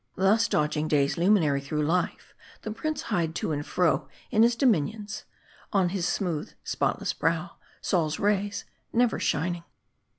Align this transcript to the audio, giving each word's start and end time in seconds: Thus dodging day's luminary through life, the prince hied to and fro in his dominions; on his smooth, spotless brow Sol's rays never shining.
Thus 0.15 0.47
dodging 0.47 0.87
day's 0.87 1.15
luminary 1.15 1.61
through 1.61 1.83
life, 1.85 2.33
the 2.63 2.71
prince 2.71 3.03
hied 3.03 3.35
to 3.35 3.51
and 3.51 3.63
fro 3.63 4.07
in 4.31 4.41
his 4.41 4.55
dominions; 4.55 5.25
on 5.71 5.89
his 5.89 6.07
smooth, 6.07 6.53
spotless 6.63 7.13
brow 7.13 7.51
Sol's 7.81 8.17
rays 8.17 8.65
never 8.91 9.19
shining. 9.19 9.63